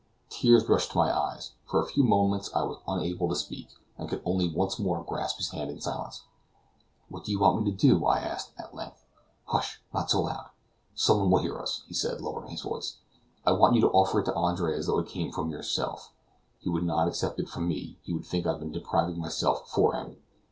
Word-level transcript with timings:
Tears 0.31 0.67
rushed 0.67 0.93
to 0.93 0.97
my 0.97 1.15
eyes; 1.15 1.51
for 1.63 1.79
a 1.79 1.85
few 1.85 2.03
moments 2.03 2.49
I 2.55 2.63
was 2.63 2.81
unable 2.87 3.29
to 3.29 3.35
speak, 3.35 3.67
and 3.99 4.09
could 4.09 4.23
only 4.25 4.47
once 4.49 4.79
more 4.79 5.03
grasp 5.03 5.37
his 5.37 5.51
hand 5.51 5.69
in 5.69 5.79
silence. 5.79 6.23
"What 7.07 7.23
do 7.25 7.31
you 7.31 7.37
want 7.37 7.61
me 7.63 7.69
to 7.69 7.77
do?" 7.77 8.03
I 8.07 8.17
asked, 8.17 8.51
at 8.57 8.73
length. 8.73 9.05
"Hush! 9.45 9.79
not 9.93 10.09
so 10.09 10.21
loud; 10.21 10.49
someone 10.95 11.29
will 11.29 11.43
hear 11.43 11.59
us," 11.59 11.83
he 11.87 11.93
said, 11.93 12.19
lowering 12.19 12.49
his 12.49 12.61
voice; 12.61 12.97
"I 13.45 13.51
want 13.51 13.75
you 13.75 13.81
to 13.81 13.89
offer 13.91 14.21
it 14.21 14.25
to 14.25 14.33
Andre 14.33 14.75
as 14.75 14.87
though 14.87 14.97
it 14.97 15.07
came 15.07 15.31
from 15.31 15.51
yourself. 15.51 16.11
He 16.57 16.69
would 16.71 16.83
not 16.83 17.07
accept 17.07 17.39
it 17.39 17.47
from 17.47 17.67
me; 17.67 17.99
he 18.01 18.11
would 18.11 18.25
think 18.25 18.47
I 18.47 18.53
had 18.53 18.59
been 18.59 18.71
depriving 18.71 19.19
myself 19.19 19.69
for 19.69 19.93
him. 19.93 20.17